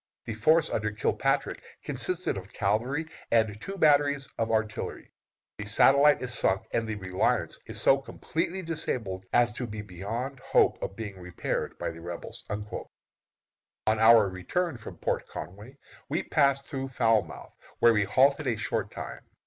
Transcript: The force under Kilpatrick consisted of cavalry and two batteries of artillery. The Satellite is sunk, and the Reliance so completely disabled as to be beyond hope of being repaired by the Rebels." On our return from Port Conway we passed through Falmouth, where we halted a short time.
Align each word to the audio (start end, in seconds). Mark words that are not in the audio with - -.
The 0.25 0.33
force 0.33 0.71
under 0.71 0.89
Kilpatrick 0.91 1.61
consisted 1.83 2.35
of 2.35 2.51
cavalry 2.51 3.07
and 3.29 3.61
two 3.61 3.77
batteries 3.77 4.27
of 4.39 4.49
artillery. 4.49 5.11
The 5.59 5.67
Satellite 5.67 6.23
is 6.23 6.33
sunk, 6.33 6.63
and 6.73 6.87
the 6.89 6.95
Reliance 6.95 7.59
so 7.73 7.99
completely 7.99 8.63
disabled 8.63 9.25
as 9.31 9.53
to 9.53 9.67
be 9.67 9.83
beyond 9.83 10.39
hope 10.39 10.81
of 10.81 10.95
being 10.95 11.19
repaired 11.19 11.77
by 11.77 11.91
the 11.91 12.01
Rebels." 12.01 12.43
On 12.49 13.99
our 13.99 14.27
return 14.27 14.79
from 14.79 14.97
Port 14.97 15.27
Conway 15.27 15.77
we 16.09 16.23
passed 16.23 16.65
through 16.65 16.87
Falmouth, 16.87 17.53
where 17.77 17.93
we 17.93 18.05
halted 18.05 18.47
a 18.47 18.57
short 18.57 18.89
time. 18.89 19.19